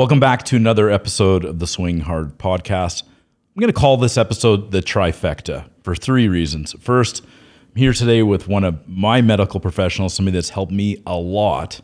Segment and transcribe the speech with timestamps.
[0.00, 3.02] Welcome back to another episode of the Swing Hard podcast.
[3.02, 6.72] I'm going to call this episode the trifecta for three reasons.
[6.80, 11.18] First, I'm here today with one of my medical professionals, somebody that's helped me a
[11.18, 11.82] lot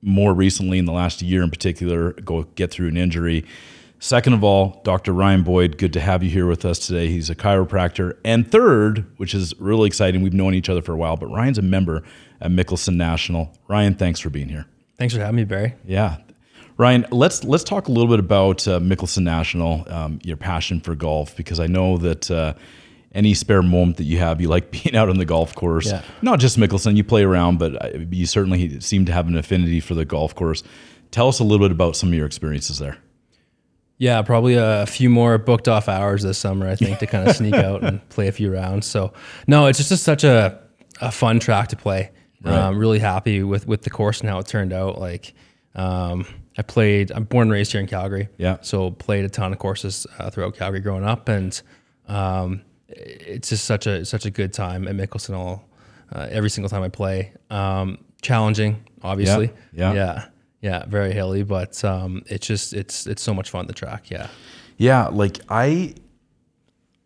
[0.00, 3.44] more recently in the last year in particular, go get through an injury.
[3.98, 5.12] Second of all, Dr.
[5.12, 7.08] Ryan Boyd, good to have you here with us today.
[7.08, 8.16] He's a chiropractor.
[8.24, 11.58] And third, which is really exciting, we've known each other for a while, but Ryan's
[11.58, 12.04] a member
[12.40, 13.52] at Mickelson National.
[13.66, 14.66] Ryan, thanks for being here.
[14.98, 15.74] Thanks for having me, Barry.
[15.84, 16.18] Yeah.
[16.80, 20.94] Ryan, let's let's talk a little bit about uh, Mickelson National, um, your passion for
[20.94, 22.54] golf, because I know that uh,
[23.12, 25.88] any spare moment that you have, you like being out on the golf course.
[25.88, 26.02] Yeah.
[26.22, 29.80] Not just Mickelson, you play around, but uh, you certainly seem to have an affinity
[29.80, 30.62] for the golf course.
[31.10, 32.96] Tell us a little bit about some of your experiences there.
[33.98, 37.36] Yeah, probably a few more booked off hours this summer, I think, to kind of
[37.40, 38.86] sneak out and play a few rounds.
[38.86, 39.12] So,
[39.46, 40.58] no, it's just a, such a,
[41.02, 42.10] a fun track to play.
[42.40, 42.54] Right.
[42.54, 44.98] Um, really happy with, with the course and how it turned out.
[44.98, 45.34] Like,
[45.74, 46.24] um,
[46.60, 48.28] I played, I'm born and raised here in Calgary.
[48.36, 48.58] Yeah.
[48.60, 51.26] So, played a ton of courses uh, throughout Calgary growing up.
[51.30, 51.58] And
[52.06, 55.64] um, it's just such a such a good time at Mickelson all,
[56.12, 57.32] uh, every single time I play.
[57.48, 59.52] Um, challenging, obviously.
[59.72, 59.94] Yeah.
[59.94, 60.26] Yeah.
[60.60, 64.10] Yeah, very hilly, but um, it's just it's it's so much fun the track.
[64.10, 64.26] Yeah,
[64.76, 65.94] Yeah, like I,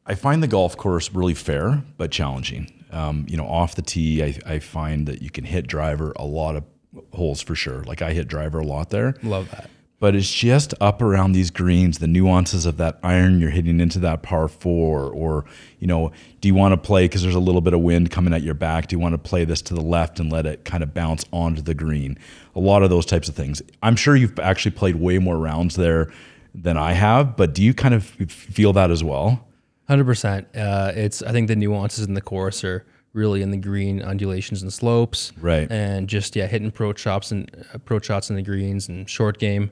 [0.04, 2.72] I find the golf course really fair but challenging.
[2.90, 6.24] Um, you know, off the tee, I, I find that you can hit driver a
[6.24, 6.64] lot of
[7.12, 7.82] holes for sure.
[7.84, 9.14] Like I hit driver a lot there.
[9.22, 9.70] love that.
[10.00, 13.98] but it's just up around these greens, the nuances of that iron you're hitting into
[14.00, 15.44] that par four, or
[15.78, 18.34] you know, do you want to play because there's a little bit of wind coming
[18.34, 18.88] at your back?
[18.88, 21.24] Do you want to play this to the left and let it kind of bounce
[21.32, 22.18] onto the green?
[22.54, 23.62] A lot of those types of things.
[23.82, 26.12] I'm sure you've actually played way more rounds there
[26.54, 29.46] than I have, but do you kind of feel that as well?
[29.88, 30.46] Hundred percent.
[30.56, 34.60] Uh, it's I think the nuances in the course are really in the green undulations
[34.62, 35.70] and slopes, Right.
[35.70, 39.70] And just yeah, hitting approach shots and approach shots in the greens and short game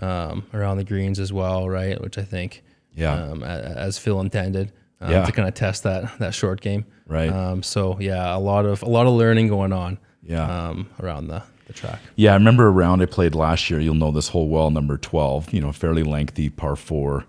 [0.00, 2.00] um, around the greens as well, right?
[2.00, 2.62] Which I think,
[2.96, 3.12] Yeah.
[3.14, 5.24] um, as Phil intended, um, Yeah.
[5.24, 7.30] to kind of test that that short game, Right.
[7.30, 10.68] Um, so yeah, a lot of a lot of learning going on, Yeah.
[10.68, 12.00] um, around the the track.
[12.16, 13.78] Yeah, I remember a round I played last year.
[13.78, 17.26] You'll know this hole well, number 12, you know, fairly lengthy, par four,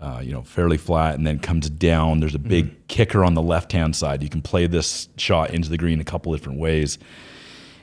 [0.00, 2.20] uh, you know, fairly flat, and then comes down.
[2.20, 4.22] There's a big kicker on the left hand side.
[4.22, 6.98] You can play this shot into the green a couple different ways.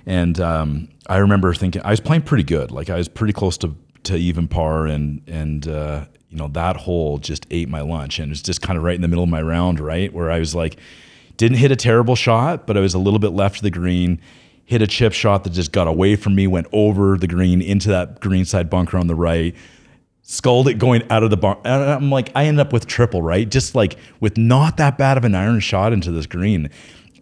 [0.05, 2.71] And um, I remember thinking, I was playing pretty good.
[2.71, 6.77] Like I was pretty close to, to even par, and, and, uh, you know, that
[6.77, 8.19] hole just ate my lunch.
[8.19, 10.11] And it was just kind of right in the middle of my round, right?
[10.13, 10.77] Where I was like,
[11.37, 14.21] didn't hit a terrible shot, but I was a little bit left of the green.
[14.65, 17.89] Hit a chip shot that just got away from me, went over the green into
[17.89, 19.55] that green side bunker on the right.
[20.23, 21.61] Sculled it going out of the bunker.
[21.65, 23.49] And I'm like, I end up with triple, right?
[23.49, 26.69] Just like with not that bad of an iron shot into this green.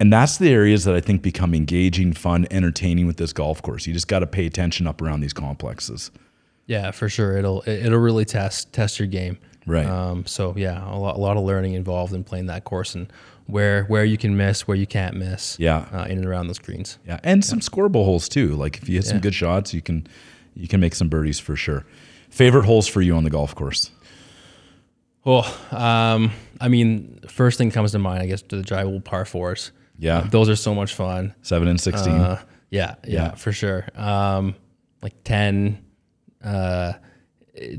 [0.02, 3.88] And that's the areas that I think become engaging, fun, entertaining with this golf course.
[3.88, 6.12] You just got to pay attention up around these complexes.
[6.68, 7.38] Yeah, for sure.
[7.38, 9.38] It'll it- it'll really test test your game.
[9.66, 9.86] Right.
[9.88, 13.12] Um, so yeah, a lot, a lot of learning involved in playing that course and
[13.48, 15.58] where where you can miss, where you can't miss.
[15.60, 15.88] Yeah.
[15.92, 16.98] Uh, in and around those greens.
[17.08, 18.56] Yeah, and some scoreable holes too.
[18.56, 20.06] Like if you hit some good shots, you can
[20.56, 21.86] you can make some birdies for sure.
[22.30, 23.92] Favorite holes for you on the golf course?
[25.26, 26.32] Well, um,
[26.62, 29.72] I mean, first thing comes to mind, I guess, the drivable par fours.
[29.98, 30.20] Yeah.
[30.20, 31.36] Uh, those are so much fun.
[31.42, 32.14] Seven and sixteen.
[32.16, 32.42] Uh,
[32.72, 33.36] yeah, yeah, Yeah.
[33.36, 33.88] for sure.
[33.96, 34.56] Um,
[35.02, 35.84] like ten.
[36.44, 36.94] Uh,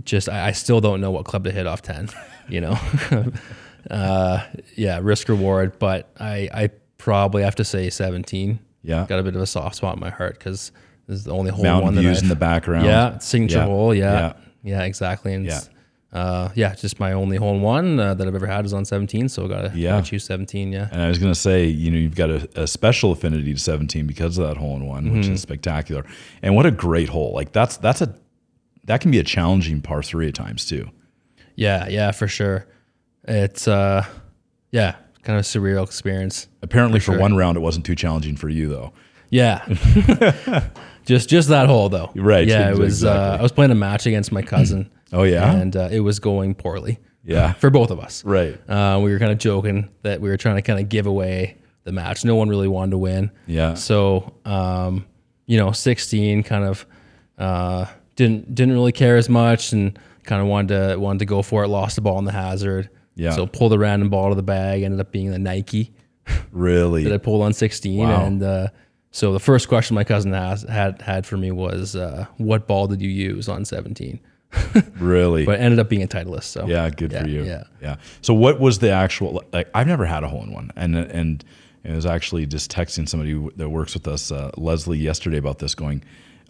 [0.04, 2.08] just I, I still don't know what club to hit off ten.
[2.50, 2.76] You know.
[3.90, 4.44] uh,
[4.74, 8.58] yeah, risk reward, but I I probably have to say seventeen.
[8.82, 9.06] Yeah.
[9.08, 10.72] got a bit of a soft spot in my heart because
[11.10, 12.86] this is the only hole Mountain one that views I've, in the background.
[12.86, 13.64] yeah signature Yeah.
[13.66, 14.12] hole yeah
[14.62, 14.78] Yeah.
[14.78, 15.60] yeah, exactly and Yeah.
[16.12, 18.84] uh yeah just my only hole in one uh, that I've ever had is on
[18.84, 19.90] 17 so I gotta, Yeah.
[19.96, 22.48] gotta choose 17 yeah And I was going to say, you know, you've got a,
[22.62, 25.34] a special affinity to 17 because of that hole in one, which Mm-hmm.
[25.34, 26.04] is spectacular.
[26.42, 27.32] And what a great hole!
[27.34, 28.14] Like that's that's a
[28.84, 30.88] that can be a challenging par three at times too.
[31.54, 32.66] yeah yeah for sure
[33.28, 34.04] it's uh
[34.72, 37.20] yeah kind of a surreal experience Apparently, for, sure.
[37.20, 38.92] one round, it wasn't too challenging for you though.
[39.30, 39.64] Yeah
[41.06, 43.36] just just that hole though Right, yeah it was uh.
[43.38, 46.54] I was playing a match against my cousin Oh yeah, and uh, it was going
[46.54, 48.58] poorly yeah, for both of us right.
[48.68, 51.56] Uh, we were kind of joking that we were trying to kind of give away
[51.84, 52.24] the match.
[52.24, 53.30] No one really wanted to win.
[53.46, 53.74] Yeah.
[53.74, 55.06] So, um,
[55.46, 56.86] you know, 16 kind of
[57.38, 57.86] uh,
[58.16, 61.64] didn't didn't really care as much and kind of wanted to wanted to go for
[61.64, 61.68] it.
[61.68, 62.88] Lost the ball in the hazard.
[63.16, 63.32] Yeah.
[63.32, 64.82] So pulled a random ball to the bag.
[64.82, 65.92] Ended up being the Nike
[66.52, 67.98] Really, that I pulled on 16.
[67.98, 68.24] Wow.
[68.24, 68.68] And uh,
[69.10, 72.86] so the first question my cousin has, had had for me was, uh, "What ball
[72.86, 74.20] did you use on 17?"
[74.98, 75.44] really.
[75.46, 76.44] But it ended up being a Titleist.
[76.44, 77.44] So Yeah, good Yeah, for you.
[77.44, 77.64] yeah.
[77.80, 77.96] yeah.
[78.20, 79.68] So what was the actual like?
[79.74, 81.44] I've never had a hole in one, and and
[81.84, 85.74] I was actually just texting somebody that works with us, uh, Leslie, yesterday about this.
[85.74, 86.04] Going,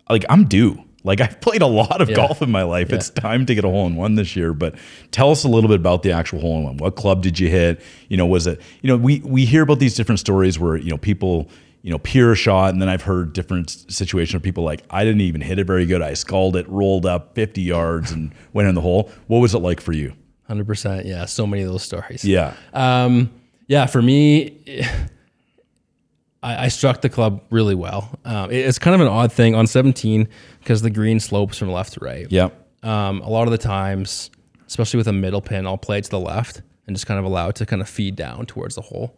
[0.09, 0.83] like, I'm due.
[1.03, 2.93] Like I've played a lot of golf in my life.
[2.93, 4.53] It's time to get a hole in one this year.
[4.53, 4.75] But
[5.13, 6.77] tell us a little bit about the actual hole in one.
[6.77, 7.81] What club did you hit?
[8.09, 8.61] You know, was it?
[8.83, 11.49] You know, we we hear about these different stories where you know people
[11.83, 11.99] you know
[12.33, 15.59] a shot, and then I've heard different situations of people like I didn't even hit
[15.59, 16.03] it very good.
[16.03, 19.11] I skulled it, rolled up 50 yards, and went in the hole.
[19.29, 20.13] What was it like for you?
[20.47, 21.07] Hundred percent.
[21.07, 22.25] Yeah, so many of those stories.
[22.25, 22.55] Yeah.
[22.75, 23.31] Um,
[23.69, 24.59] yeah, for me,
[26.43, 28.19] I, I struck the club really well.
[28.25, 30.29] Um, it- it's kind of an odd thing on 17
[30.61, 32.27] because the green slopes from left to right.
[32.31, 32.49] Yeah.
[32.83, 34.31] Um, a lot of the times,
[34.67, 37.27] especially with a middle pin, I'll play it to the left and just kind of
[37.27, 39.15] allow it to kind of feed down towards the hole.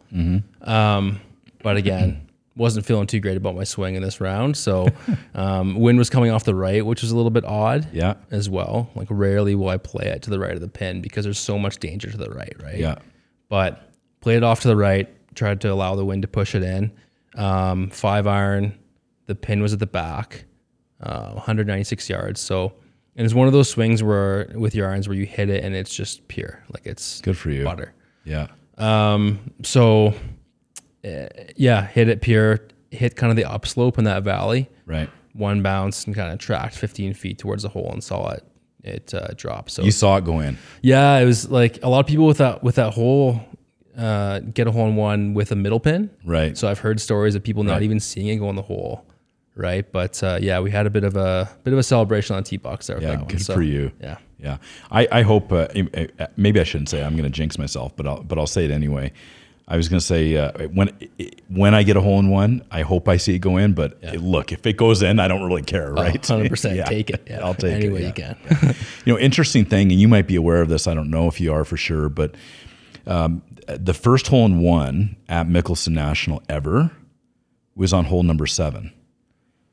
[0.61, 1.21] Um,
[1.63, 4.55] but again, wasn't feeling too great about my swing in this round.
[4.57, 4.87] So
[5.33, 8.15] um, wind was coming off the right, which was a little bit odd Yeah.
[8.31, 8.89] as well.
[8.95, 11.57] Like rarely will I play it to the right of the pin because there's so
[11.57, 12.77] much danger to the right, right?
[12.77, 12.95] Yeah.
[13.49, 13.91] But
[14.21, 16.91] played it off to the right, tried to allow the wind to push it in.
[17.35, 18.77] Um, five iron,
[19.25, 20.45] the pin was at the back,
[21.01, 22.39] uh, 196 yards.
[22.39, 22.73] So,
[23.15, 25.73] and it's one of those swings where with your irons where you hit it and
[25.75, 27.63] it's just pure, like it's Good for you.
[27.63, 27.93] butter.
[28.25, 28.47] Yeah.
[28.77, 30.13] Um, so,
[31.03, 32.59] yeah, hit it pure,
[32.91, 35.09] hit kind of the upslope in that valley, Right.
[35.33, 38.43] one bounce and kind of tracked 15 feet towards the hole and saw it
[38.83, 39.69] it uh, drop.
[39.69, 40.57] So You saw it go in.
[40.81, 43.39] yeah, it was like a lot of people with that with that hole
[43.97, 46.09] uh, get a hole in one with a middle pin.
[46.25, 46.57] Right.
[46.57, 49.05] So I've heard stories of people not even seeing it go in the hole.
[49.55, 52.43] Right, but uh, yeah, we had a bit of a bit of a celebration on
[52.43, 52.99] tee box there.
[52.99, 53.91] Yeah, good So, for you.
[54.01, 54.57] Yeah, Yeah,
[54.89, 55.67] I, I hope uh,
[56.35, 58.71] maybe I shouldn't say I'm going to jinx myself, but I'll but I'll say it
[58.71, 59.11] anyway.
[59.67, 60.89] I was going to say uh, when
[61.47, 63.73] when I get a hole in one, I hope I see it go in.
[63.73, 66.23] But look, if it goes in, I don't really care, right?
[66.25, 66.75] hundred percent.
[66.75, 66.85] Yeah.
[66.85, 67.21] Take it.
[67.29, 67.93] Yeah, I'll take any it.
[67.93, 68.07] way yeah.
[68.07, 68.75] you can.
[69.05, 70.87] You know, interesting thing, and you might be aware of this.
[70.87, 72.35] I don't know if you are for sure, but
[73.07, 76.91] um, the first hole in one at Mickelson National ever
[77.75, 78.91] was on hole number seven.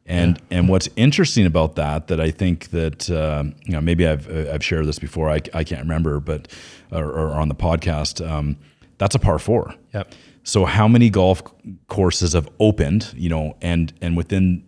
[0.06, 4.28] And and what's interesting about that that I think that um, you know maybe I've
[4.28, 6.48] uh, I've shared this before I, I can't remember but
[6.90, 8.56] or, or on the podcast um,
[9.00, 9.74] that's a par four.
[9.94, 10.14] Yep.
[10.44, 11.42] So how many golf
[11.88, 13.12] courses have opened?
[13.16, 14.64] You know, and and within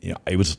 [0.00, 0.58] you know, it was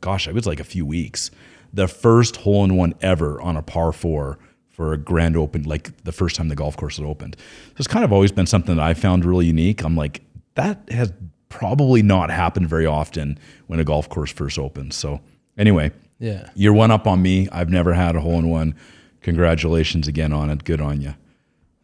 [0.00, 1.30] gosh, it was like a few weeks.
[1.72, 6.04] The first hole in one ever on a par four for a grand open, like
[6.04, 7.36] the first time the golf course had opened.
[7.38, 9.82] So it's kind of always been something that I found really unique.
[9.82, 10.20] I'm like,
[10.54, 11.12] that has
[11.48, 14.94] probably not happened very often when a golf course first opens.
[14.96, 15.20] So
[15.56, 16.50] anyway, Yeah.
[16.54, 17.48] you're one up on me.
[17.52, 18.74] I've never had a hole in one.
[19.22, 20.64] Congratulations again on it.
[20.64, 21.14] Good on you.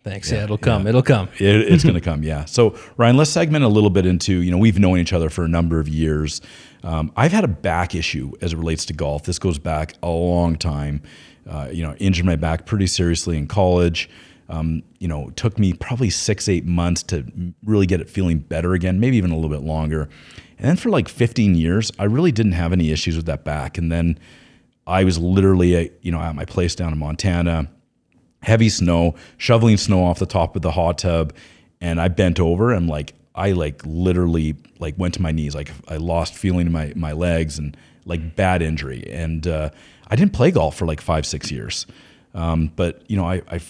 [0.05, 0.33] Thanks.
[0.33, 0.87] Yeah, it'll come.
[0.89, 1.29] It'll come.
[1.39, 2.45] It, it's going to come, yeah.
[2.47, 5.45] So, Ryan, let's segment a little bit into you know we've known each other for
[5.45, 6.41] a number of years.
[6.83, 9.23] Um, I've had a back issue as it relates to golf.
[9.23, 11.03] This goes back a long time.
[11.49, 14.09] Uh, you know, injured my back pretty seriously in college.
[14.49, 17.25] Um, you know, it took me probably six, eight months to
[17.65, 20.09] really get it feeling better again, maybe even a little bit longer.
[20.59, 23.79] And then for like 15 years, I really didn't have any issues with that back.
[23.79, 24.19] And then
[24.87, 27.69] I was literally, uh, you know, at my place down in Montana
[28.43, 31.33] heavy snow, shoveling snow off the top of the hot tub,
[31.81, 35.71] and I bent over and like I like literally like went to my knees, like
[35.89, 39.71] I lost feeling in my my legs and like bad injury, and uh,
[40.09, 41.87] I didn't play golf for like five six years,
[42.35, 43.61] um, but you know I, I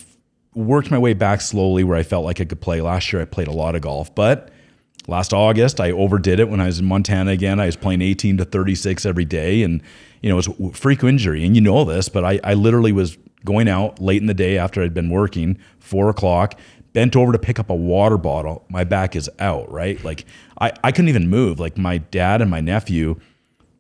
[0.54, 2.80] worked my way back slowly where I felt like I could play.
[2.80, 4.50] Last year I played a lot of golf, but
[5.06, 6.48] last August I overdid it.
[6.48, 7.60] When I was in Montana again.
[7.60, 9.80] I was playing 18 to 36 every day, and
[10.22, 13.16] you know it was freak injury, and you know this, but I I literally was
[13.44, 16.58] going out late in the day after I'd been working, four o'clock,
[16.92, 18.64] bent over to pick up a water bottle.
[18.68, 20.02] My back is out, right?
[20.04, 20.24] Like
[20.60, 21.58] I, I couldn't even move.
[21.58, 23.18] Like my dad and my nephew,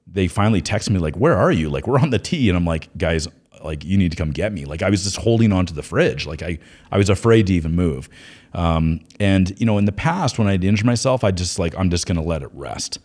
[0.06, 1.70] they finally texted me, like, where are you?
[1.70, 2.48] Like, we're on the tee.
[2.48, 3.28] And I'm like, guys,
[3.62, 4.64] like you need to come get me.
[4.64, 6.26] Like I was just holding on to the fridge.
[6.26, 6.58] Like I,
[6.90, 8.08] I was afraid to even move.
[8.54, 11.90] Um, and you know, in the past when I'd injured myself, I just like, I'm
[11.90, 12.98] just going to let it rest.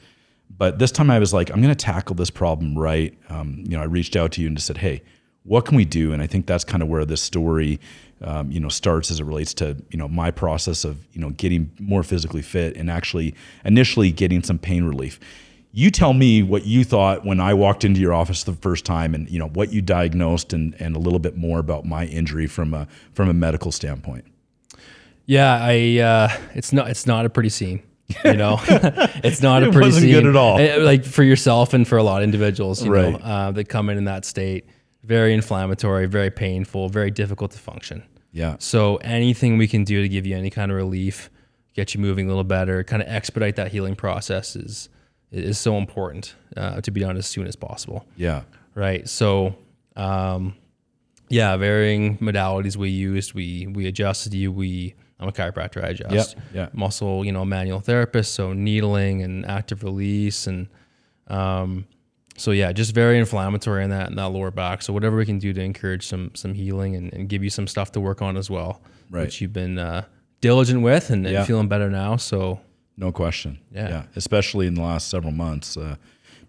[0.57, 3.15] But this time I was like, I'm going to tackle this problem right.
[3.29, 5.03] Um, you know, I reached out to you and just said, hey,
[5.47, 6.13] what can we do?
[6.13, 7.79] And I think that's kind of where this story,
[8.21, 11.29] um, you know, starts as it relates to you know my process of you know
[11.31, 13.33] getting more physically fit and actually
[13.65, 15.19] initially getting some pain relief.
[15.73, 19.13] You tell me what you thought when I walked into your office the first time,
[19.13, 22.47] and you know what you diagnosed, and and a little bit more about my injury
[22.47, 24.25] from a from a medical standpoint.
[25.25, 25.99] Yeah, I.
[25.99, 26.89] Uh, it's not.
[26.89, 27.83] It's not a pretty scene.
[28.23, 30.57] You know, it's not a It pretty wasn't scene good at all.
[30.59, 33.21] Eh, Like for yourself and for a lot of individuals, you know, Right.
[33.21, 34.65] uh, that come in in that state,
[35.07, 38.03] very inflammatory, very painful, very difficult to function.
[38.33, 41.31] Yeah, So anything we can do to give you any kind of relief,
[41.73, 44.89] get you moving a little better, kind of expedite that healing process is
[45.31, 48.43] is so important uh, to be done as soon as possible yeah,
[48.75, 49.09] right?
[49.09, 49.55] So,
[49.95, 50.55] um,
[51.29, 53.33] yeah, varying modalities we used.
[53.33, 54.51] We we adjusted you.
[54.51, 55.83] We I'm a chiropractor.
[55.83, 56.35] I adjust.
[56.35, 56.69] Yep, yeah.
[56.73, 58.35] Muscle, you know, manual therapist.
[58.35, 60.67] So needling and active release and
[61.27, 61.87] um,
[62.37, 64.81] so yeah, just very inflammatory in that in that lower back.
[64.81, 67.67] So whatever we can do to encourage some some healing and, and give you some
[67.67, 69.23] stuff to work on as well, Right.
[69.23, 70.03] which you've been uh,
[70.41, 71.43] diligent with and, and Yeah.
[71.45, 72.15] feeling better now.
[72.17, 72.59] So
[72.95, 73.59] No question.
[73.71, 74.03] Yeah.
[74.15, 75.95] Especially in the last several months, uh,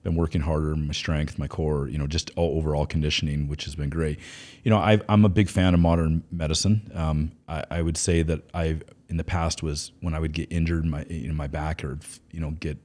[0.02, 3.74] been working harder, my strength, my core, you know, just all overall conditioning, which has
[3.74, 4.18] been great.
[4.62, 6.90] You know, I, I'm a big fan of modern medicine.
[6.94, 8.76] Um, I, I would say that I,
[9.08, 11.98] in the past, was when I would get injured in my, in my back or
[12.30, 12.78] you know get,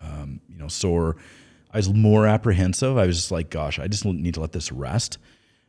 [0.00, 1.16] um, you know, sore.
[1.76, 2.96] I was more apprehensive.
[2.96, 5.18] I was just like, gosh, I just need to let this rest.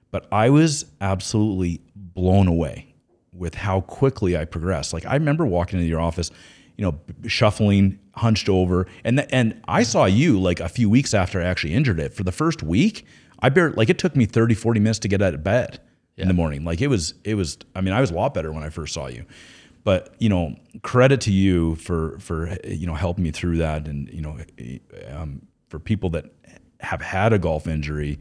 [0.10, 2.96] But I was absolutely blown away
[3.34, 4.94] with how quickly I progressed.
[4.94, 6.32] Like I remember walking into your office,
[6.78, 6.98] you know,
[7.28, 11.44] shuffling, hunched over, and th- and I saw you like a few weeks after I
[11.44, 12.14] actually injured it.
[12.14, 13.06] For the first week,
[13.40, 15.82] I barely like it took me 30 40 minutes to get out of bed
[16.16, 16.64] in the morning.
[16.64, 18.94] Like it was it was I mean, I was a lot better when I first
[18.94, 19.26] saw you.
[19.84, 24.08] But, you know, credit to you for for you know helping me through that and,
[24.08, 24.38] you know,
[25.12, 26.26] um, for people that
[26.80, 28.20] have had a golf injury,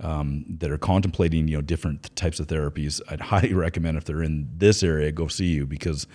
[0.00, 4.22] um, that are contemplating you know different types of therapies, I'd highly recommend if they're
[4.22, 6.06] in this area, go see you because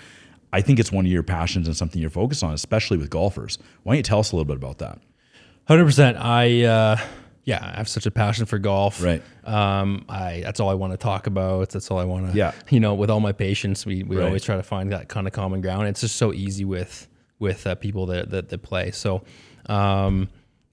[0.54, 3.58] I think it's one of your passions and something you're focused on, especially with golfers.
[3.84, 5.00] Why don't you tell us a little bit about that?
[5.68, 6.18] Hundred percent.
[6.18, 6.98] I uh,
[7.44, 9.02] yeah, I have such a passion for golf.
[9.02, 9.22] Right.
[9.46, 11.70] Um, I that's all I want to talk about.
[11.70, 12.38] That's all I want to.
[12.38, 12.52] Yeah.
[12.70, 14.26] You know, with all my patients, we we Right.
[14.26, 15.88] always try to find that kind of common ground.
[15.88, 17.08] It's just so easy with
[17.40, 18.92] with uh, people that, that that play.
[18.92, 19.24] So,
[19.68, 20.30] um,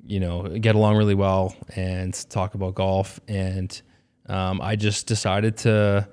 [0.06, 3.20] you know, get along really well and talk about golf.
[3.28, 3.80] And
[4.26, 6.08] um, I just decided to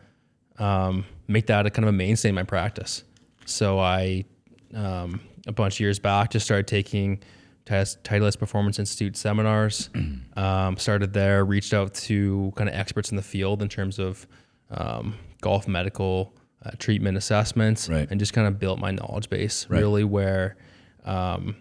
[0.57, 3.03] um, make that a kind of a mainstay in my practice.
[3.45, 4.25] So I,
[4.73, 7.19] um, a bunch of years back, just started taking
[7.65, 9.89] Tit- Titleist Performance Institute seminars.
[10.37, 14.25] um, started there, reached out to kind of experts in the field in terms of
[14.69, 16.33] um, golf medical
[16.65, 18.07] uh, treatment assessments, Right.
[18.09, 19.79] and just kind of built my knowledge base Right.
[19.79, 20.55] really where
[21.03, 21.55] um,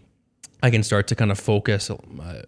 [0.62, 1.96] I can start to kind of focus a,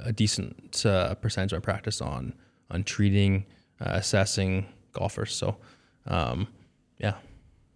[0.01, 2.35] a decent uh, percentage of my practice on
[2.71, 3.47] on treating,
[3.81, 5.35] uh, assessing golfers.
[5.35, 5.57] So,
[6.07, 6.49] um,
[6.99, 7.15] yeah.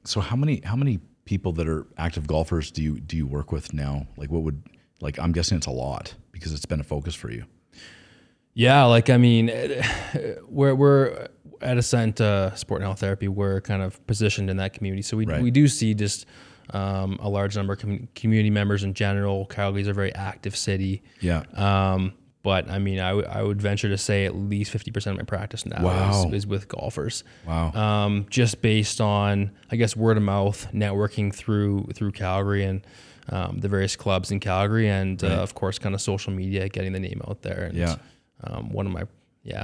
[0.04, 3.52] So how many how many people that are active golfers do you do you work
[3.52, 4.06] with now?
[4.16, 4.62] Like what would
[5.00, 7.44] like I'm guessing it's a lot because it's been a focus for you.
[8.54, 9.50] Yeah, like I mean,
[10.48, 11.28] we're we're
[11.60, 13.28] at Ascent uh, Sport and Health Therapy.
[13.28, 15.42] We're kind of positioned in that community, so we Right.
[15.42, 16.26] we do see just
[16.70, 19.46] um, a large number of com- community members in general.
[19.46, 21.02] Calgary's a very active city.
[21.20, 21.42] Yeah.
[21.54, 25.14] Um, but I mean, I, w- I would venture to say at least fifty percent
[25.14, 26.26] of my practice now Wow.
[26.28, 27.24] is, is with golfers.
[27.46, 27.72] Wow.
[27.72, 32.86] Um, just based on, I guess, word of mouth, networking through through Calgary and
[33.30, 36.92] um, the various clubs in Calgary, and uh, of course, kind of social media, getting
[36.92, 37.64] the name out there.
[37.64, 37.96] And, Yeah.
[38.44, 39.04] Um, one of my,
[39.42, 39.62] yeah,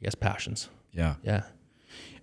[0.00, 0.68] I guess passions.
[0.92, 1.16] yeah.
[1.22, 1.42] Yeah.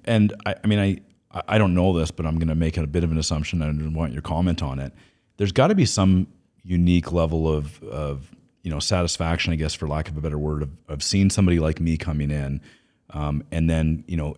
[0.05, 0.97] And I, I mean, I,
[1.33, 3.81] I don't know this, but I'm going to make a bit of an assumption and
[3.81, 4.93] I want your comment on it.
[5.37, 6.27] There's got to be some
[6.63, 8.29] unique level of, of,
[8.61, 11.59] you know, satisfaction, I guess, for lack of a better word, of, of seeing somebody
[11.59, 12.61] like me coming in,
[13.09, 14.37] um, and then, you know,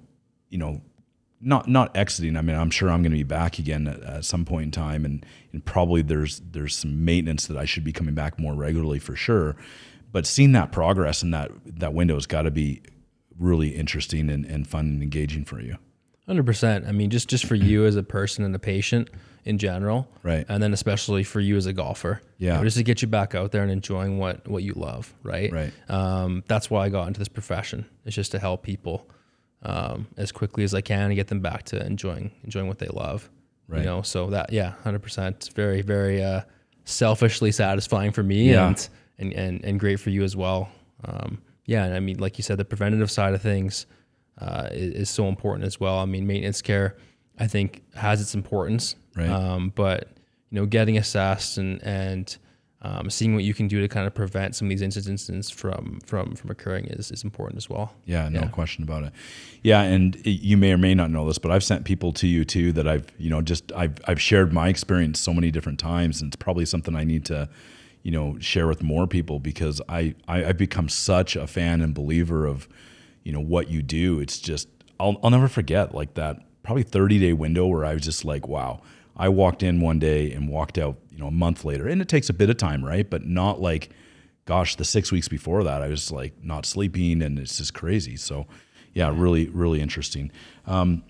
[0.50, 0.82] you know,
[1.42, 2.38] not not exiting.
[2.38, 4.72] I mean, I'm sure I'm going to be back again at, at some point in
[4.72, 8.54] time, and and probably there's there's some maintenance that I should be coming back more
[8.54, 9.56] regularly for sure.
[10.12, 12.82] But seeing that progress in that that window has got to be
[13.38, 15.78] really interesting and, and fun and engaging for you.
[16.28, 16.86] Hundred percent.
[16.88, 19.10] I mean, just just for you as a person and a patient
[19.46, 20.44] in general, Right.
[20.50, 22.54] And then especially for you as a golfer, Yeah.
[22.54, 25.14] You know, just to get you back out there and enjoying what what you love,
[25.22, 25.52] right?
[25.52, 25.72] Right.
[25.88, 27.86] Um, that's why I got into this profession.
[28.06, 29.08] It's just to help people
[29.62, 32.88] um, as quickly as I can and get them back to enjoying enjoying what they
[32.88, 33.30] love.
[33.68, 33.80] Right.
[33.82, 35.36] You know, so that yeah, hundred percent.
[35.38, 36.42] It's very very uh,
[36.86, 38.68] selfishly satisfying for me Yeah.
[38.70, 38.90] and,
[39.20, 40.70] and and and great for you as well.
[41.04, 43.86] Um, yeah, and I mean, like you said, the preventative side of things
[44.40, 46.00] uh, is, is so important as well.
[46.00, 46.98] I mean, maintenance care,
[47.40, 49.30] I think, has its importance, Right.
[49.30, 50.10] um, but
[50.52, 52.38] you know, getting assessed and and
[52.82, 56.00] um, seeing what you can do to kind of prevent some of these incidents from
[56.06, 57.96] from from occurring is is important as well.
[58.06, 58.48] Yeah, no Yeah.
[58.50, 59.14] question about it.
[59.64, 62.28] Yeah, and it- you may or may not know this, but I've sent people to
[62.28, 65.80] you too that I've, you know, just I've I've shared my experience so many different
[65.80, 67.50] times, and it's probably something I need to,
[68.04, 71.94] you know, share with more people because I, I I've become such a fan and
[71.96, 72.68] believer of,
[73.26, 74.22] you know, what you do.
[74.22, 78.04] It's just I'll I'll never forget like that probably 30 day window where I was
[78.04, 78.82] just like, wow.
[79.18, 82.10] I walked in one day and walked out, you know, a month later, and it
[82.10, 83.10] takes a bit of time, right?
[83.10, 83.90] But not like
[84.46, 88.16] gosh, the six weeks before that, I was like not sleeping, and it's just crazy.
[88.16, 88.46] So,
[88.94, 90.32] yeah, really, really interesting.
[90.66, 91.04] Um,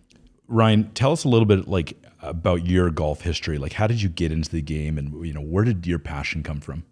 [0.47, 3.57] Ryan, tell us a little bit like about your golf history.
[3.57, 6.43] Like, how did you get into the game, and you know, where did your passion
[6.43, 6.85] come from?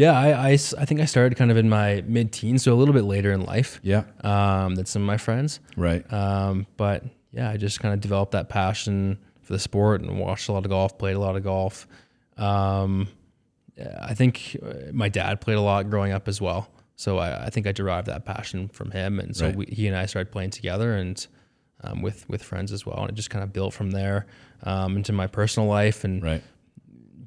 [0.00, 2.94] Yeah, I I think I started kind of in my mid teens, so a little
[2.94, 5.60] bit later in life Yeah, um, than some of my friends.
[5.76, 6.02] right.
[6.12, 10.48] Um, but yeah, I just kind of developed that passion for the sport and watched
[10.48, 11.86] a lot of golf, played a lot of golf.
[12.36, 13.08] Um,
[14.00, 16.70] I think uh, my dad played a lot growing up as well.
[16.96, 19.56] So I, I think I derived that passion from him, and so Right.
[19.56, 21.26] we, he and I started playing together, and
[21.82, 24.26] um, with with friends as well, and it just kind of built from there
[24.64, 26.42] um, into my personal life and Right.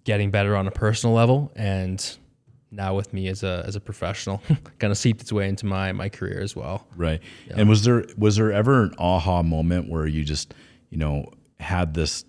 [0.04, 2.18] getting better on a personal level, and
[2.74, 4.42] now with me as a as a professional,
[4.80, 6.88] kind of seeped its way into my my career as well.
[6.96, 7.22] Right.
[7.56, 10.54] And was there was there ever an aha moment where you just,
[10.90, 12.26] you know, had this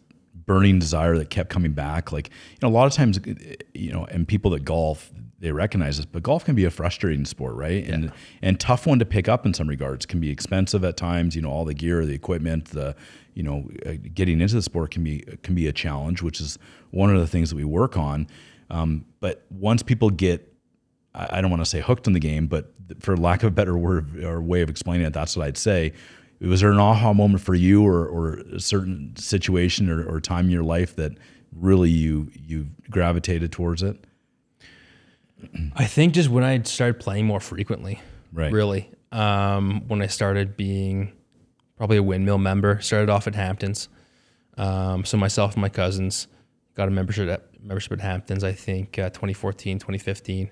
[0.47, 2.13] burning desire that kept coming back?
[2.13, 3.19] Like, you know, a lot of times,
[3.75, 5.11] you know, and people that golf,
[5.41, 7.85] they recognize this, but golf can be a frustrating sport, right?
[7.87, 10.07] And and tough one to pick up in some regards.
[10.07, 11.35] Can be expensive at times.
[11.35, 12.95] You know, all the gear, the equipment, the
[13.35, 16.59] you know, uh, getting into the sport can be can be a challenge, which is
[16.91, 18.29] one of the things that we work on.
[18.75, 20.53] Um, but once people get
[21.15, 23.51] I I don't want to say hooked on the game, but for lack of a
[23.51, 25.93] better word or way of explaining it, that's what I'd say.
[26.41, 30.47] Was there an aha moment for you, or, or a certain situation or, or time
[30.47, 31.13] in your life that
[31.53, 34.05] really you you gravitated towards it?
[35.77, 38.01] I think just when I started playing more frequently,
[38.33, 38.53] Right.
[38.53, 41.13] Really, um, when I started being
[41.77, 43.89] probably a windmill member, started off at Hamptons.
[44.59, 46.27] Um, so myself and my cousins
[46.75, 48.45] got a membership at membership at Hamptons.
[48.45, 50.51] I think uh, 2014, 2015,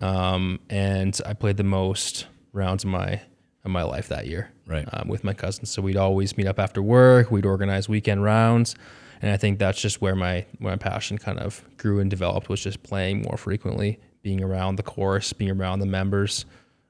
[0.00, 3.20] um, and I played the most rounds of my
[3.64, 4.50] of my life that year.
[4.66, 4.86] Right.
[4.92, 7.30] Um, with my cousins, so we'd always meet up after work.
[7.30, 8.74] We'd organize weekend rounds,
[9.20, 12.48] and I think that's just where my where my passion kind of grew and developed
[12.48, 16.46] was just playing more frequently, being around the course, being around the members.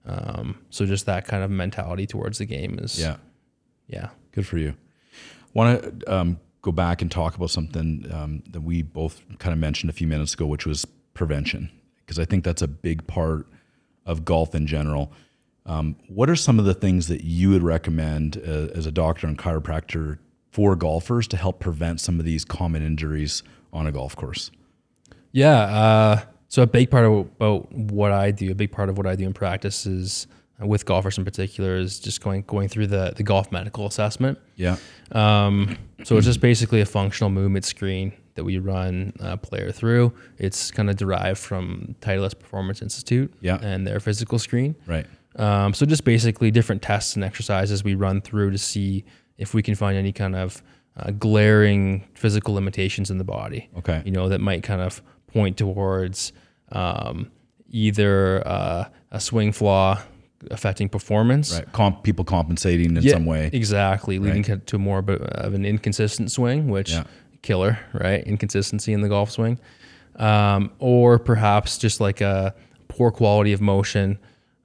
[0.06, 3.16] Um, so just that kind of mentality towards the game is Yeah,
[3.86, 4.10] yeah.
[4.32, 4.74] good for you.
[5.54, 9.58] Want to um, go back and talk about something um, that we both kind of
[9.58, 13.46] mentioned a few minutes ago, which was prevention, because I think that's a big part
[14.06, 15.12] of golf in general.
[15.66, 19.26] Um, what are some of the things that you would recommend uh, as a doctor
[19.26, 20.18] and chiropractor
[20.50, 24.50] for golfers to help prevent some of these common injuries on a golf course?
[25.32, 25.58] Yeah.
[25.58, 29.06] Uh, so a big part of about what I do, a big part of what
[29.06, 30.26] I do in practice is
[30.60, 34.38] with golfers in particular is just going going through the the golf medical assessment.
[34.56, 34.76] Yeah,
[35.12, 40.12] Um, so it's just basically a functional movement screen that we run a player through.
[40.38, 43.58] It's kind of derived from Titleist Performance Institute Yeah.
[43.62, 44.74] and their physical screen.
[44.86, 49.04] right, Um, so just basically different tests and exercises we run through to see
[49.38, 50.62] if we can find any kind of
[50.96, 53.68] uh, glaring physical limitations in the body.
[53.78, 54.02] Okay.
[54.04, 56.32] You know that might kind of point towards
[56.72, 57.30] um,
[57.70, 60.00] either uh, a swing flaw
[60.50, 61.54] affecting performance.
[61.54, 61.70] right.
[61.72, 63.50] Comp- people compensating in Yeah, some way.
[63.52, 67.04] Exactly, leading to more of an inconsistent swing, which Yeah.
[67.42, 68.22] killer, right?
[68.24, 69.58] Inconsistency in the golf swing,
[70.16, 72.54] um, or perhaps just like a
[72.88, 74.18] poor quality of motion,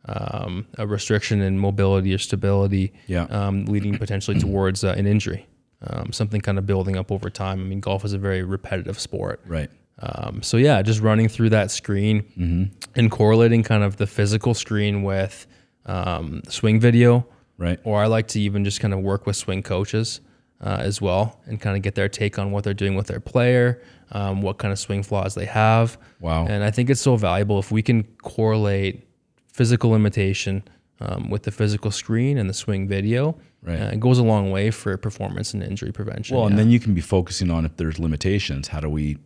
[0.06, 3.24] um, a restriction in mobility or stability, Yeah.
[3.26, 5.46] um, leading potentially towards uh, an injury.
[5.86, 7.62] Um, something kind of building up over time.
[7.62, 9.40] I mean, golf is a very repetitive sport.
[9.48, 9.70] Right.
[10.02, 12.64] Um, so yeah, just running through that screen Mm-hmm.
[12.96, 15.46] and correlating kind of the physical screen with
[15.90, 17.26] um, swing video,
[17.58, 17.80] Right.
[17.84, 20.22] or I like to even just kind of work with swing coaches
[20.62, 23.20] uh, as well and kind of get their take on what they're doing with their
[23.20, 25.98] player, um, what kind of swing flaws they have.
[26.20, 26.46] Wow.
[26.48, 29.08] And I think it's so valuable if we can correlate
[29.52, 30.64] physical limitation
[31.02, 33.38] um, with the physical screen and the swing video.
[33.62, 33.80] Right.
[33.82, 36.36] Uh, it goes a long way for performance and injury prevention.
[36.38, 36.52] Well, yeah.
[36.52, 38.70] and then you can be focusing on if there's limitations.
[38.70, 39.18] How do we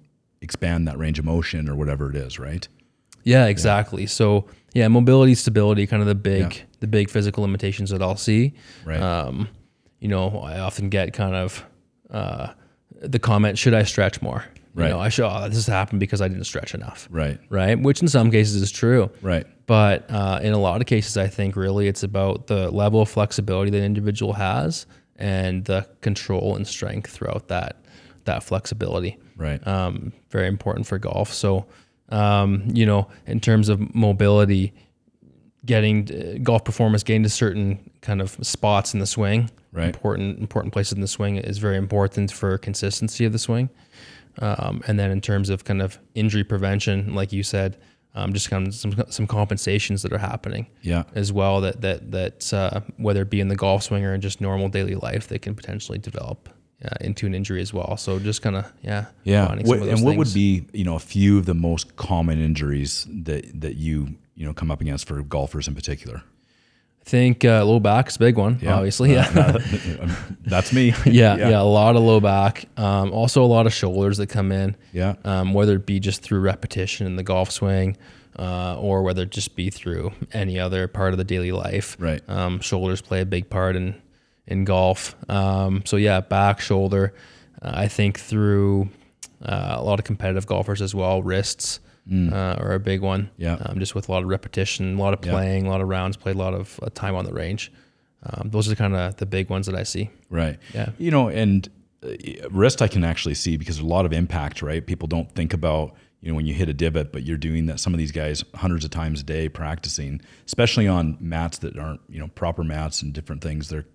[0.41, 2.67] expand that range of motion or whatever it is, right?
[3.23, 4.06] Yeah, exactly.
[4.08, 6.62] So yeah, mobility, stability, kind of the big Yeah.
[6.81, 8.53] the big physical limitations that I'll see.
[8.86, 8.99] Right.
[9.01, 9.47] Um,
[9.99, 11.63] you know, I often get kind of
[12.12, 12.49] uh,
[13.01, 14.43] the comment, "Should I stretch more?"
[14.75, 14.88] Right.
[14.88, 15.25] You know, I should.
[15.25, 17.07] Oh, this happened because I didn't stretch enough.
[17.12, 17.39] Right.
[17.49, 17.79] Right.
[17.79, 19.12] Which in some cases is true.
[19.21, 19.45] Right.
[19.67, 23.07] But uh, in a lot of cases, I think really it's about the level of
[23.09, 27.77] flexibility that an individual has and the control and strength throughout that
[28.25, 29.65] that flexibility Right.
[29.67, 31.31] um, very important for golf.
[31.33, 31.65] So,
[32.13, 34.73] um, you know, in terms of mobility,
[35.65, 39.88] getting uh, golf performance, getting to certain kind of spots in the swing, Right.
[39.88, 43.69] important important places in the swing is very important for consistency of the swing.
[44.39, 47.78] Um, and then in terms of kind of injury prevention, like you said,
[48.15, 51.04] um, just kind of some some compensations that are happening yeah.
[51.15, 54.21] as well that that that uh, whether it be in the golf swing or in
[54.21, 56.49] just normal daily life, they can potentially develop
[56.84, 57.98] uh, into an injury as well.
[57.98, 59.56] So just kind of yeah, Yeah.
[59.63, 63.62] What, and what would be, you know, a few of the most common injuries that
[63.62, 66.24] that you, you know, come up against for golfers in particular?
[67.06, 68.76] I think uh, low back is a big one, yeah.
[68.76, 69.12] obviously.
[69.12, 69.30] Yeah.
[70.46, 70.93] That's me.
[71.06, 72.65] yeah, yeah, a lot of low back.
[72.78, 74.78] Um, also, a lot of shoulders that come in.
[74.93, 75.15] Yeah.
[75.26, 77.98] Um, whether it be just through repetition in the golf swing,
[78.39, 81.98] uh, or whether it just be through any other part of the daily life.
[82.00, 82.22] Right.
[82.30, 84.02] Um, shoulders play a big part in
[84.47, 85.15] in golf.
[85.29, 87.13] Um, so yeah, back, shoulder.
[87.62, 88.89] Uh, I think through
[89.41, 91.79] uh, a lot of competitive golfers as well, wrists.
[92.12, 93.29] uh, are a big one.
[93.38, 93.56] Yeah.
[93.62, 96.17] Um, just with a lot of repetition, a lot of playing, a lot of rounds,
[96.17, 97.71] played a lot of uh, time on the range.
[98.23, 100.10] Um, those are kind of the big ones that I see.
[100.29, 100.60] Right.
[100.73, 100.89] Yeah.
[100.97, 101.69] You know, and
[102.03, 102.10] uh,
[102.51, 104.86] wrist I can actually see because there's a lot of impact, right?
[104.86, 107.79] People don't think about, you know, when you hit a divot, but you're doing that.
[107.79, 112.01] Some of these guys hundreds of times a day practicing, especially on mats that aren't,
[112.10, 113.69] you know, proper mats and different things.
[113.69, 113.86] They're,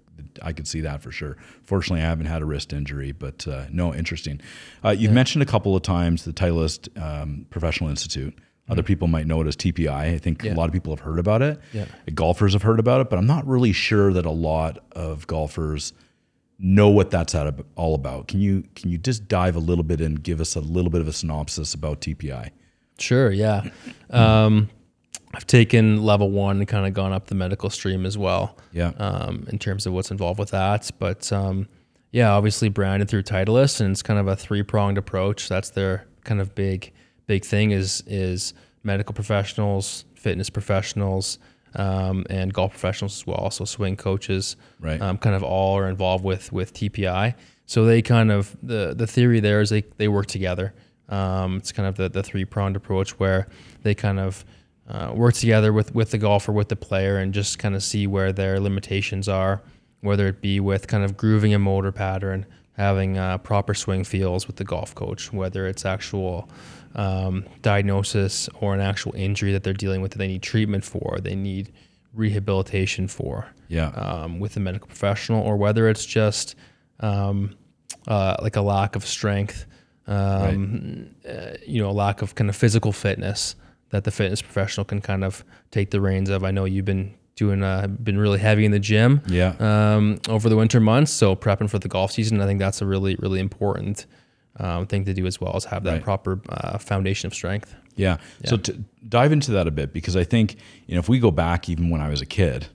[0.42, 1.36] I could see that for sure.
[1.64, 4.40] Fortunately, I haven't had a wrist injury, but uh, no, interesting.
[4.84, 8.36] Uh, you've mentioned a couple of times the Titleist um, Professional Institute.
[8.68, 9.88] Other people might know it as TPI.
[9.90, 10.52] I think Yeah.
[10.52, 11.58] a lot of people have heard about it.
[11.72, 11.86] Yeah.
[12.14, 15.94] Golfers have heard about it, but I'm not really sure that a lot of golfers
[16.58, 17.34] know what that's
[17.76, 18.28] all about.
[18.28, 21.00] Can you can you just dive a little bit and give us a little bit
[21.00, 22.50] of a synopsis about TPI?
[22.98, 23.30] Sure.
[23.30, 23.70] Yeah.
[24.10, 24.68] Um,
[25.38, 28.56] I've taken level one and kind of gone up the medical stream as well.
[28.72, 28.88] Yeah.
[28.98, 31.68] Um, in terms of what's involved with that, but um,
[32.10, 35.48] yeah, obviously branded through Titleist, and it's kind of a three pronged approach.
[35.48, 36.92] That's their kind of big
[37.28, 41.38] big thing is is medical professionals, fitness professionals,
[41.76, 43.52] um, and golf professionals as well.
[43.52, 45.00] So swing coaches, Right.
[45.00, 47.36] Um, kind of all are involved with with TPI.
[47.66, 50.74] So they kind of the the theory there is they they work together.
[51.08, 53.46] Um, it's kind of the, the three pronged approach where
[53.82, 54.44] they kind of
[54.88, 58.06] uh, work together with, with the golfer, with the player, and just kind of see
[58.06, 59.62] where their limitations are,
[60.00, 64.46] whether it be with kind of grooving a motor pattern, having uh, proper swing feels
[64.46, 66.48] with the golf coach, whether it's actual
[66.94, 71.18] um, diagnosis or an actual injury that they're dealing with that they need treatment for,
[71.20, 71.70] they need
[72.14, 73.88] rehabilitation for Yeah.
[73.88, 76.54] um, with a medical professional, or whether it's just
[77.00, 77.54] um,
[78.06, 79.66] uh, like a lack of strength,
[80.06, 83.54] um, uh, you know, a lack of kind of physical fitness
[83.90, 86.44] that the fitness professional can kind of take the reins of.
[86.44, 89.54] I know you've been doing, uh, been really heavy in the gym yeah.
[89.60, 92.40] um, over the winter months, so prepping for the golf season.
[92.40, 94.06] I think that's a really, really important
[94.56, 96.02] um, thing to do as well, is have that Right.
[96.02, 97.74] proper uh, foundation of strength.
[97.94, 98.18] Yeah.
[98.44, 101.32] So to dive into that a bit because I think you know if we go
[101.32, 102.68] back even when I was a kid,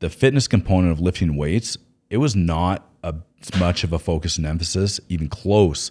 [0.00, 1.76] the fitness component of lifting weights
[2.10, 5.90] it was not a, as much of a focus and emphasis, even close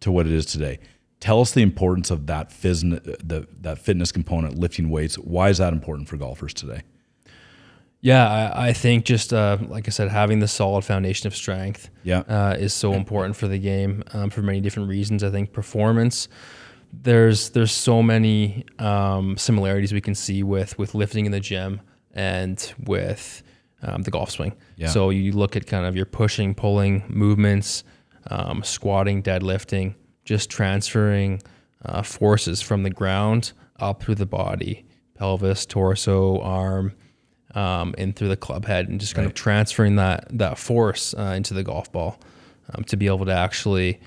[0.00, 0.78] to what it is today.
[1.20, 2.82] Tell us the importance of that phys-
[3.26, 5.16] the that fitness component, lifting weights.
[5.16, 6.82] Why is that important for golfers today?
[8.02, 11.88] Yeah, I, I think just uh, like I said, having the solid foundation of strength
[12.04, 12.20] Yeah.
[12.28, 15.24] uh, is so important for the game um, for many different reasons.
[15.24, 16.28] I think performance.
[16.92, 21.80] There's there's so many um, similarities we can see with with lifting in the gym
[22.14, 23.42] and with
[23.82, 24.54] um, the golf swing.
[24.76, 24.88] Yeah.
[24.88, 27.82] So you look at kind of your pushing, pulling movements,
[28.30, 29.94] um, squatting, deadlifting,
[30.26, 31.40] just transferring
[31.86, 34.84] uh, forces from the ground up through the body,
[35.14, 36.92] pelvis, torso, arm,
[37.54, 41.32] um, and through the club head, and just kind of transferring that that force uh,
[41.34, 42.20] into the golf ball
[42.74, 43.98] um, to be able to actually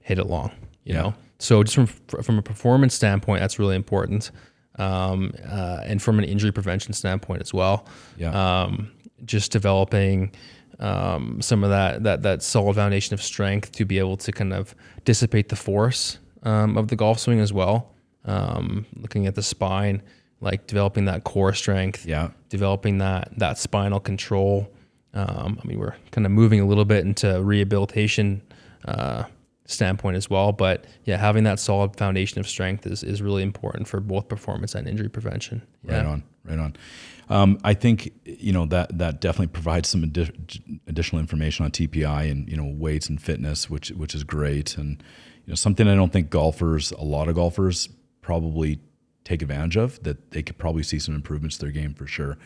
[0.00, 0.52] hit it long.
[0.84, 1.02] You Yeah.
[1.02, 1.86] know, so just from
[2.22, 4.30] from a performance standpoint, that's really important,
[4.78, 7.86] um, uh, and from an injury prevention standpoint as well.
[8.16, 8.30] Yeah.
[8.62, 8.92] Um,
[9.24, 10.32] just developing
[10.80, 14.52] um, some of that that that solid foundation of strength to be able to kind
[14.52, 17.92] of dissipate the force um, of the golf swing as well.
[18.24, 20.02] Um, looking at the spine,
[20.40, 22.30] like developing that core strength, Yeah.
[22.48, 24.70] developing that that spinal control.
[25.14, 28.42] Um, I mean, we're kind of moving a little bit into rehabilitation
[28.84, 29.24] uh,
[29.70, 33.88] standpoint as well, but yeah, having that solid foundation of strength is is really important
[33.88, 35.62] for both performance and injury prevention.
[35.84, 35.98] Yeah.
[35.98, 36.76] Right on, right on.
[37.28, 42.30] Um, I think you know that that definitely provides some addi- additional information on TPI
[42.30, 45.02] and you know weights and fitness, which which is great, and
[45.46, 47.88] you know something I don't think golfers, a lot of golfers,
[48.20, 48.80] probably
[49.24, 50.02] take advantage of.
[50.02, 52.36] That they could probably see some improvements to their game for sure.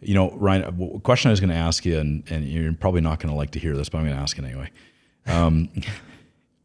[0.00, 3.00] You know, Ryan, a question I was going to ask you, and, and you're probably
[3.00, 4.70] not going to like to hear this, but I'm going to ask it anyway.
[5.26, 5.70] Um,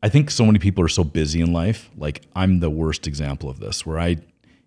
[0.04, 1.90] I think so many people are so busy in life.
[1.98, 4.18] Like I'm the worst example of this, where I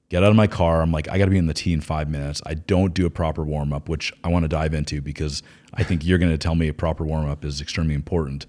[0.09, 0.81] get out of my car.
[0.81, 2.41] I'm like, I got to be in the tee in five minutes.
[2.47, 5.43] I don't do a proper warm up, which I want to dive into because
[5.75, 8.47] I think you're going to tell me a proper warm up is extremely important.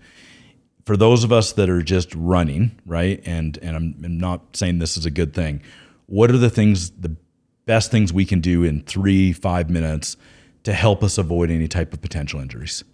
[0.85, 4.79] For those of us that are just running, right, and and I'm, I'm not saying
[4.79, 5.61] this is a good thing.
[6.05, 7.13] What are the things, the
[7.65, 10.15] best things we can do in three, five minutes
[10.63, 12.85] to help us avoid any type of potential injuries?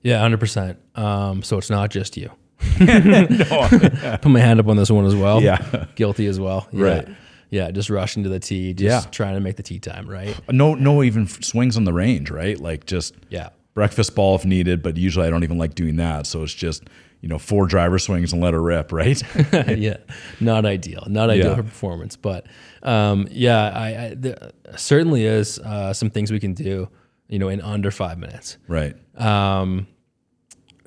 [0.00, 0.78] Yeah, hundred percent.
[0.94, 2.30] Um, so it's not just you.
[2.78, 5.42] Put my hand up on this one as well.
[5.42, 5.86] Yeah.
[5.94, 6.68] guilty as well.
[6.72, 6.84] Yeah.
[6.84, 7.08] Right.
[7.50, 9.10] Yeah, just rushing to the tee, just Yeah.
[9.10, 10.38] trying to make the tee time, right?
[10.50, 12.58] No, no, even swings on the range, right?
[12.60, 13.48] Like just Yeah.
[13.74, 16.26] breakfast ball if needed, but usually I don't even like doing that.
[16.26, 16.82] So it's just,
[17.22, 19.22] you know, four driver swings and let her rip, right?
[19.78, 19.96] yeah,
[20.40, 21.54] not ideal, not ideal Yeah.
[21.56, 22.46] for performance, but
[22.82, 26.88] um, yeah, I, I there certainly is uh, some things we can do,
[27.28, 28.58] you know, in under five minutes.
[28.68, 28.94] right.
[29.16, 29.86] Um,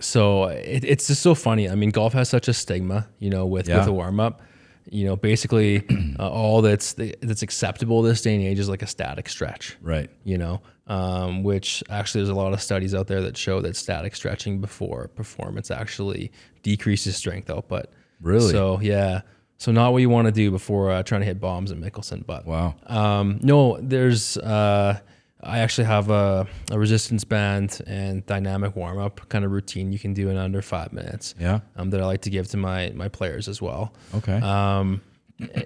[0.01, 1.69] so it, it's just so funny.
[1.69, 3.79] I mean, golf has such a stigma, you know, with Yeah.
[3.79, 4.41] with a warm up.
[4.89, 5.83] you know, basically
[6.19, 10.09] uh, all that's that's acceptable this day and age is like a static stretch, Right.
[10.23, 13.75] you know, um, which actually there's a lot of studies out there that show that
[13.75, 16.31] static stretching before performance actually
[16.63, 17.85] decreases strength output.
[18.21, 18.51] Really?
[18.51, 19.21] So yeah.
[19.57, 22.25] So not what you want to do before uh, trying to hit bombs at Mickelson,
[22.25, 22.73] but Wow.
[22.87, 24.35] um, no, there's.
[24.37, 24.99] Uh,
[25.43, 29.99] I actually have a, a resistance band and dynamic warm up kind of routine you
[29.99, 31.33] can do in under five minutes.
[31.39, 31.61] Yeah.
[31.75, 33.93] Um, that I like to give to my my players as well.
[34.15, 34.39] Okay.
[34.39, 35.01] Um,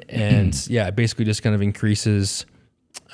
[0.09, 2.45] and yeah, it basically just kind of increases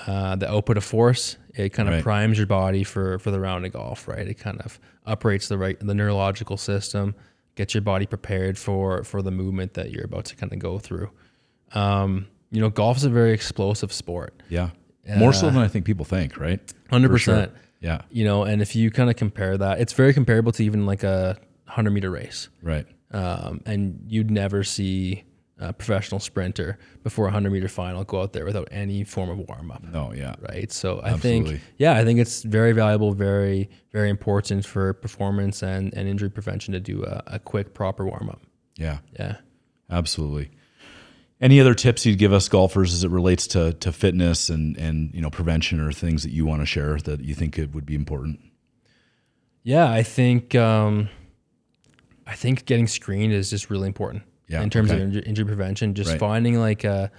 [0.08, 1.38] uh, the output of force.
[1.56, 2.04] It kind of Right.
[2.04, 4.28] primes your body for for the round of golf, right?
[4.28, 7.16] It kind of uprates the right the neurological system,
[7.56, 10.78] gets your body prepared for for the movement that you're about to kind of go
[10.80, 11.10] through.
[11.74, 14.42] Um, you know, golf is a very explosive sport.
[14.50, 14.70] yeah.
[15.18, 16.60] More so than I think people think, right?
[16.90, 17.36] Hundred For sure.
[17.36, 17.52] percent.
[17.80, 18.02] Yeah.
[18.12, 21.04] You know, and if you kind of compare that, it's very comparable to even like
[21.04, 22.50] a hundred meter race.
[22.62, 22.86] Right.
[23.12, 25.24] Um, and you'd never see
[25.58, 29.38] a professional sprinter before a hundred meter final go out there without any form of
[29.48, 29.84] warm up.
[29.84, 30.14] No.
[30.14, 30.36] Yeah.
[30.40, 30.72] Right.
[30.72, 31.52] So I Absolutely.
[31.58, 36.30] think, yeah, I think it's very valuable, very, very important for performance and, and injury
[36.30, 38.42] prevention to do a, a quick, proper warm up.
[38.78, 39.00] Yeah.
[39.20, 39.38] Yeah.
[39.90, 40.52] Absolutely.
[41.42, 45.12] Any other tips you'd give us golfers as it relates to to fitness and and
[45.14, 47.86] you know prevention or things that you want to share that you think it would
[47.86, 48.40] be important?
[49.64, 49.90] Yeah.
[49.92, 51.10] I think, um,
[52.26, 55.00] I think getting screened is just really important Yeah, in terms okay.
[55.00, 55.94] of injury, injury prevention.
[55.94, 56.20] Just Right.
[56.20, 57.12] finding like a,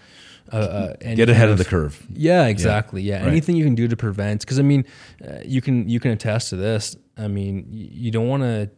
[0.49, 2.05] a, a Get ahead kind of the curve.
[2.13, 3.03] Yeah, exactly.
[3.03, 3.29] Yeah, right.
[3.29, 4.85] anything you can do to prevent, because I mean,
[5.25, 6.97] uh, you can you can attest to this.
[7.17, 8.71] I mean, you, you don't want to.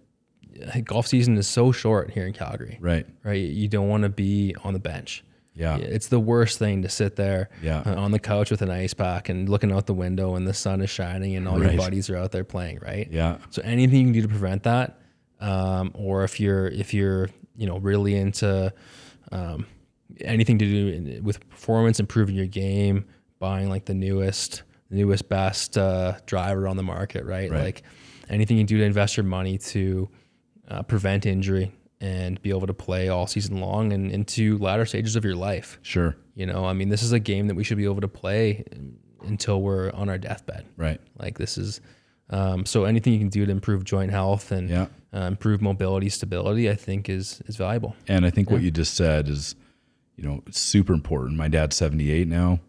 [0.82, 3.06] Golf season is so short here in Calgary, Right.
[3.24, 3.40] right?
[3.40, 5.24] You don't want to be on the bench.
[5.54, 5.76] Yeah.
[5.76, 7.82] It's the worst thing to sit there Yeah.
[7.86, 10.54] uh, on the couch with an ice pack and looking out the window and the
[10.54, 11.74] sun is shining and all Right.
[11.74, 13.08] your buddies are out there playing, right?
[13.10, 13.38] Yeah.
[13.50, 14.98] So anything you can do to prevent that,
[15.40, 18.72] um, or if you're if you're you know really into
[19.32, 19.66] um,
[20.20, 23.04] anything to do in, with performance, improving your game,
[23.38, 27.50] buying like the newest newest best uh, driver on the market, right?
[27.50, 27.62] Right.
[27.64, 27.82] Like
[28.28, 30.08] anything you do to invest your money to
[30.68, 35.16] uh, prevent injury and be able to play all season long and into latter stages
[35.16, 35.78] of your life.
[35.82, 36.16] Sure.
[36.34, 38.64] You know, I mean, this is a game that we should be able to play
[39.26, 40.64] until we're on our deathbed.
[40.76, 41.00] Right.
[41.18, 41.80] Like this is,
[42.30, 44.86] um, so anything you can do to improve joint health and Yeah.
[45.14, 47.94] uh, improve mobility, stability, I think is is valuable.
[48.08, 49.54] And I think what you just said is,
[50.16, 51.36] you know, super important.
[51.36, 52.60] My dad's 78 now,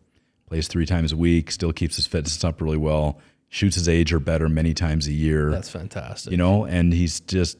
[0.47, 4.13] plays three times a week, still keeps his fitness up really well, shoots his age
[4.13, 5.51] or better many times a year.
[5.51, 6.31] That's fantastic.
[6.31, 7.57] you know, and he's just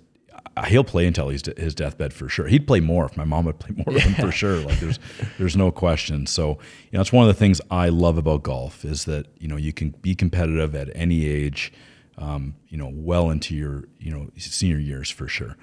[0.68, 2.48] he'll play until he's his deathbed for sure.
[2.48, 4.58] He'd play more if my mom would play more with him for sure.
[4.58, 5.00] Like there's
[5.38, 6.26] there's no question.
[6.26, 6.58] So
[6.92, 9.58] you know, it's one of the things I love about golf is that you know
[9.58, 11.74] you can be competitive at any age,
[12.18, 15.58] um, you know, well into your you know senior years for sure.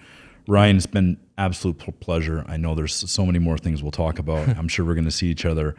[0.49, 2.45] Ryan, it's been absolute pl- pleasure.
[2.49, 4.49] I know there's so many more things we'll talk about.
[4.59, 5.77] I'm sure we're going to see each other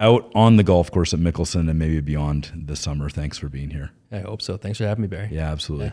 [0.00, 3.08] out on the golf course at Mickelson and maybe beyond this summer.
[3.08, 3.92] Thanks for being here.
[4.12, 4.56] I hope so.
[4.56, 5.28] Thanks for having me, Barry.
[5.30, 5.92] Yeah, absolutely.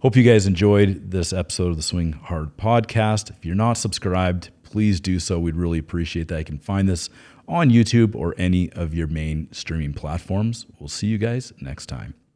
[0.00, 3.30] Hope you guys enjoyed this episode of the Swing Hard podcast.
[3.30, 5.40] If you're not subscribed, please do so.
[5.40, 6.38] We'd really appreciate that.
[6.38, 7.10] You can find this
[7.48, 10.66] on YouTube or any of your main streaming platforms.
[10.78, 12.14] We'll see you guys next time.